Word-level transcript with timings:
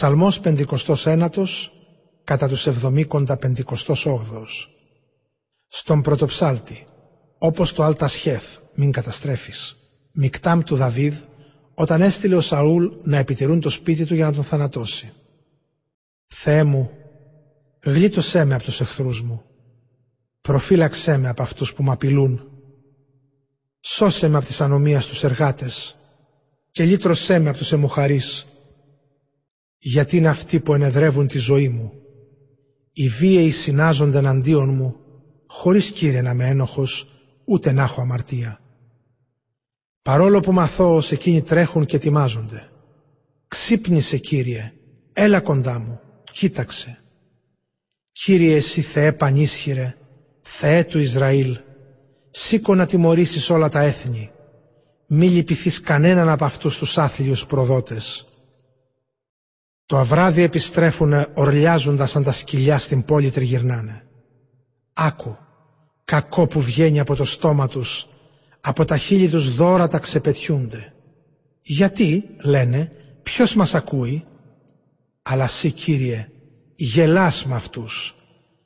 Ψαλμός 0.00 0.40
51 0.44 1.28
κατά 2.24 2.48
τους 2.48 2.66
εβδομήκοντα 2.66 3.36
πεντηκοστός 3.36 4.06
Στον 5.66 6.02
πρωτοψάλτη, 6.02 6.86
όπως 7.38 7.72
το 7.72 7.82
Αλτασχέθ, 7.82 8.58
μην 8.74 8.92
καταστρέφεις. 8.92 9.76
Μικτάμ 10.12 10.60
του 10.60 10.76
Δαβίδ, 10.76 11.16
όταν 11.74 12.00
έστειλε 12.00 12.36
ο 12.36 12.40
Σαούλ 12.40 12.86
να 13.02 13.16
επιτηρούν 13.16 13.60
το 13.60 13.70
σπίτι 13.70 14.04
του 14.06 14.14
για 14.14 14.24
να 14.26 14.32
τον 14.32 14.44
θανατώσει. 14.44 15.12
Θεέ 16.26 16.64
μου, 16.64 16.90
γλίτωσέ 17.82 18.44
με 18.44 18.54
από 18.54 18.64
τους 18.64 18.80
εχθρούς 18.80 19.22
μου. 19.22 19.42
Προφύλαξέ 20.40 21.16
με 21.16 21.28
από 21.28 21.42
αυτούς 21.42 21.74
που 21.74 21.82
μ' 21.82 21.90
απειλούν. 21.90 22.50
Σώσε 23.80 24.28
με 24.28 24.36
από 24.36 24.46
τις 24.46 24.60
ανομίες 24.60 25.06
τους 25.06 25.24
εργάτες 25.24 25.96
και 26.70 26.84
λύτρωσέ 26.84 27.38
με 27.38 27.48
από 27.48 27.58
τους 27.58 27.72
εμοχαρείς 27.72 28.44
γιατί 29.82 30.16
είναι 30.16 30.28
αυτοί 30.28 30.60
που 30.60 30.74
ενεδρεύουν 30.74 31.26
τη 31.26 31.38
ζωή 31.38 31.68
μου. 31.68 31.92
Οι 32.92 33.08
βίαιοι 33.08 33.50
συνάζονται 33.50 34.18
εναντίον 34.18 34.74
μου, 34.74 34.96
χωρίς 35.46 35.90
κύριε 35.90 36.22
να 36.22 36.30
είμαι 36.30 36.46
ένοχος, 36.46 37.06
ούτε 37.44 37.72
να 37.72 37.82
έχω 37.82 38.00
αμαρτία. 38.00 38.60
Παρόλο 40.02 40.40
που 40.40 40.52
μαθώ 40.52 41.02
εκείνοι 41.10 41.42
τρέχουν 41.42 41.84
και 41.84 41.96
ετοιμάζονται. 41.96 42.70
Ξύπνησε 43.48 44.18
Κύριε, 44.18 44.72
έλα 45.12 45.40
κοντά 45.40 45.78
μου, 45.78 46.00
κοίταξε. 46.32 46.98
Κύριε 48.12 48.56
εσύ 48.56 48.80
Θεέ 48.80 49.12
πανίσχυρε, 49.12 49.96
Θεέ 50.40 50.84
του 50.84 50.98
Ισραήλ, 50.98 51.58
σήκω 52.30 52.74
να 52.74 52.86
τιμωρήσεις 52.86 53.50
όλα 53.50 53.68
τα 53.68 53.80
έθνη. 53.80 54.30
Μη 55.06 55.28
λυπηθείς 55.28 55.80
κανέναν 55.80 56.28
από 56.28 56.44
αυτούς 56.44 56.78
τους 56.78 56.98
άθλιους 56.98 57.46
προδότες. 57.46 58.29
Το 59.90 59.98
αβράδι 59.98 60.42
επιστρέφουνε 60.42 61.26
ορλιάζοντας 61.34 62.10
σαν 62.10 62.22
τα 62.22 62.32
σκυλιά 62.32 62.78
στην 62.78 63.04
πόλη 63.04 63.30
τριγυρνάνε. 63.30 64.06
Άκου, 64.92 65.36
κακό 66.04 66.46
που 66.46 66.60
βγαίνει 66.60 67.00
από 67.00 67.14
το 67.14 67.24
στόμα 67.24 67.68
τους, 67.68 68.08
από 68.60 68.84
τα 68.84 68.96
χείλη 68.96 69.28
τους 69.28 69.54
δώρα 69.54 69.88
τα 69.88 69.98
ξεπετιούνται. 69.98 70.92
Γιατί, 71.62 72.24
λένε, 72.44 72.92
ποιος 73.22 73.54
μας 73.54 73.74
ακούει; 73.74 74.24
Αλλά 75.22 75.46
σύ, 75.46 75.70
Κύριε, 75.70 76.28
γελάς 76.74 77.44
με 77.44 77.54
αυτούς, 77.54 78.16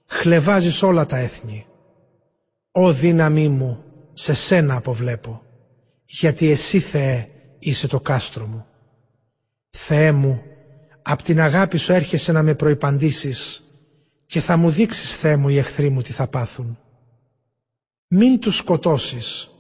χλεβάζεις 0.07 0.83
όλα 0.83 1.07
τα 1.07 1.17
έθνη. 1.17 1.67
Ω 2.73 2.93
δύναμή 2.93 3.49
μου, 3.49 3.85
σε 4.13 4.35
σένα 4.35 4.77
αποβλέπω, 4.77 5.43
γιατί 6.05 6.51
εσύ, 6.51 6.81
Θεέ, 6.81 7.29
είσαι 7.59 7.87
το 7.87 8.01
κάστρο 8.01 8.47
μου. 8.47 8.67
Θεέ 9.71 10.13
μου, 10.13 10.43
Απ' 11.07 11.23
την 11.23 11.41
αγάπη 11.41 11.77
σου 11.77 11.93
έρχεσαι 11.93 12.33
να 12.33 12.43
με 12.43 12.55
προϋπαντήσεις 12.55 13.63
και 14.27 14.41
θα 14.41 14.57
μου 14.57 14.71
δείξεις, 14.71 15.17
Θεέ 15.17 15.37
μου, 15.37 15.49
οι 15.49 15.59
εχθροί 15.59 15.91
μου 15.91 16.01
τι 16.01 16.13
θα 16.13 16.27
πάθουν. 16.27 16.79
Μην 18.09 18.41
τους 18.41 18.57
σκοτώσεις, 18.57 19.51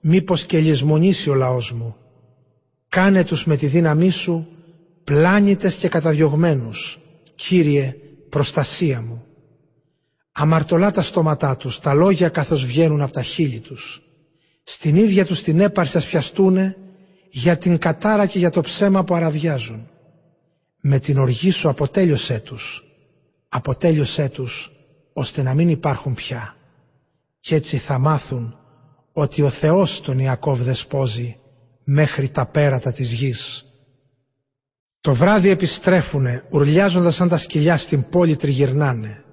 μήπως 0.00 0.44
και 0.44 0.58
λησμονήσει 0.58 1.30
ο 1.30 1.34
λαός 1.34 1.72
μου. 1.72 1.96
Κάνε 2.88 3.24
τους 3.24 3.44
με 3.44 3.56
τη 3.56 3.66
δύναμή 3.66 4.10
σου 4.10 4.46
πλάνητες 5.04 5.74
και 5.74 5.88
καταδιωγμένους, 5.88 6.98
Κύριε, 7.34 7.96
προστασία 8.28 9.00
μου. 9.00 9.24
Αμαρτωλά 10.32 10.90
τα 10.90 11.02
στόματά 11.02 11.56
τους, 11.56 11.78
τα 11.78 11.94
λόγια 11.94 12.28
καθώς 12.28 12.64
βγαίνουν 12.64 13.00
από 13.00 13.12
τα 13.12 13.22
χείλη 13.22 13.60
τους. 13.60 14.02
Στην 14.62 14.96
ίδια 14.96 15.26
τους 15.26 15.42
την 15.42 15.60
έπαρση 15.60 15.96
ας 15.96 16.06
πιαστούνε 16.06 16.76
για 17.30 17.56
την 17.56 17.78
κατάρα 17.78 18.26
και 18.26 18.38
για 18.38 18.50
το 18.50 18.60
ψέμα 18.60 19.04
που 19.04 19.14
αραδιάζουν 19.14 19.88
με 20.86 20.98
την 20.98 21.18
οργή 21.18 21.50
σου 21.50 21.68
αποτέλειωσέ 21.68 22.38
τους, 22.38 22.84
αποτέλειωσέ 23.48 24.28
τους 24.28 24.72
ώστε 25.12 25.42
να 25.42 25.54
μην 25.54 25.68
υπάρχουν 25.68 26.14
πια. 26.14 26.56
Κι 27.40 27.54
έτσι 27.54 27.78
θα 27.78 27.98
μάθουν 27.98 28.56
ότι 29.12 29.42
ο 29.42 29.48
Θεός 29.48 30.00
τον 30.00 30.18
Ιακώβ 30.18 30.60
δεσπόζει 30.60 31.36
μέχρι 31.84 32.28
τα 32.28 32.46
πέρατα 32.46 32.92
της 32.92 33.12
γης. 33.12 33.66
Το 35.00 35.14
βράδυ 35.14 35.48
επιστρέφουνε, 35.48 36.44
ουρλιάζοντας 36.50 37.14
σαν 37.14 37.28
τα 37.28 37.36
σκυλιά 37.36 37.76
στην 37.76 38.08
πόλη 38.08 38.36
τριγυρνάνε. 38.36 39.24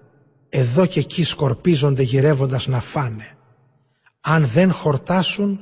Εδώ 0.50 0.86
και 0.86 1.00
εκεί 1.00 1.24
σκορπίζονται 1.24 2.02
γυρεύοντας 2.04 2.68
να 2.68 2.80
φάνε. 2.80 3.38
Αν 4.22 4.46
δεν 4.46 4.72
χορτάσουν, 4.72 5.60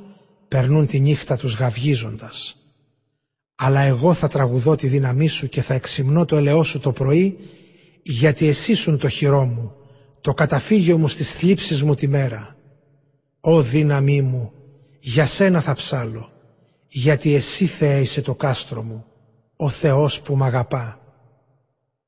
περνούν 0.48 0.86
τη 0.86 1.00
νύχτα 1.00 1.36
τους 1.36 1.54
γαυγίζοντας 1.54 2.59
αλλά 3.62 3.80
εγώ 3.80 4.12
θα 4.12 4.28
τραγουδώ 4.28 4.74
τη 4.74 4.86
δύναμή 4.86 5.26
σου 5.26 5.48
και 5.48 5.62
θα 5.62 5.74
εξυμνώ 5.74 6.24
το 6.24 6.36
ελαιό 6.36 6.62
σου 6.62 6.78
το 6.78 6.92
πρωί, 6.92 7.38
γιατί 8.02 8.46
εσύ 8.46 8.74
σουν 8.74 8.98
το 8.98 9.08
χειρό 9.08 9.44
μου, 9.44 9.74
το 10.20 10.34
καταφύγιο 10.34 10.98
μου 10.98 11.08
στις 11.08 11.32
θλίψεις 11.32 11.82
μου 11.82 11.94
τη 11.94 12.08
μέρα. 12.08 12.56
Ω 13.40 13.62
δύναμή 13.62 14.22
μου, 14.22 14.52
για 15.00 15.26
σένα 15.26 15.60
θα 15.60 15.74
ψάλω, 15.74 16.32
γιατί 16.88 17.34
εσύ 17.34 17.66
Θεέ 17.66 18.00
είσαι 18.00 18.20
το 18.20 18.34
κάστρο 18.34 18.82
μου, 18.82 19.04
ο 19.56 19.68
Θεός 19.68 20.20
που 20.20 20.36
μ' 20.36 20.42
αγαπά. 20.42 20.99